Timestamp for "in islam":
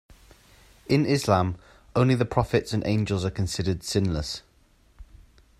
0.87-1.57